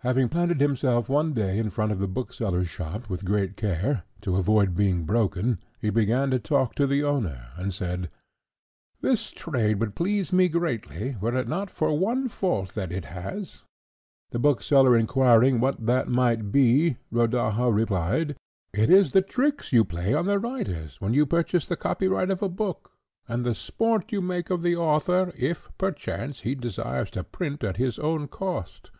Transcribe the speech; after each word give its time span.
Having 0.00 0.28
planted 0.28 0.60
himself 0.60 1.08
one 1.08 1.32
day 1.32 1.56
in 1.58 1.70
front 1.70 1.92
of 1.92 2.02
a 2.02 2.06
bookseller's 2.06 2.68
shop 2.68 3.08
with 3.08 3.24
great 3.24 3.56
care, 3.56 4.02
to 4.20 4.36
avoid 4.36 4.76
being 4.76 5.04
broken, 5.04 5.60
he 5.80 5.88
began 5.88 6.30
to 6.30 6.38
talk 6.38 6.74
to 6.74 6.86
the 6.86 7.02
owner, 7.02 7.48
and 7.56 7.72
said, 7.72 8.10
"This 9.00 9.30
trade 9.30 9.80
would 9.80 9.94
please 9.94 10.30
me 10.30 10.50
greatly, 10.50 11.16
were 11.22 11.34
it 11.34 11.48
not 11.48 11.70
for 11.70 11.96
one 11.98 12.28
fault 12.28 12.74
that 12.74 12.92
it 12.92 13.06
has." 13.06 13.62
The 14.30 14.38
bookseller 14.38 14.94
inquiring 14.94 15.58
what 15.58 15.86
that 15.86 16.06
might 16.06 16.52
be, 16.52 16.98
Rodaja 17.10 17.70
replied, 17.74 18.36
"It 18.74 18.90
is 18.90 19.12
the 19.12 19.22
tricks 19.22 19.72
you 19.72 19.86
play 19.86 20.12
on 20.12 20.26
the 20.26 20.38
writers 20.38 21.00
when 21.00 21.14
you 21.14 21.24
purchase 21.24 21.64
the 21.64 21.76
copyright 21.80 22.28
of 22.30 22.42
a 22.42 22.48
book, 22.50 22.90
and 23.26 23.42
the 23.42 23.54
sport 23.54 24.12
you 24.12 24.20
make 24.20 24.50
of 24.50 24.60
the 24.60 24.76
author 24.76 25.32
if, 25.34 25.70
perchance, 25.78 26.40
he 26.40 26.54
desire 26.54 27.06
to 27.06 27.24
print 27.24 27.64
at 27.64 27.78
his 27.78 27.98
own 27.98 28.28
cost. 28.28 28.90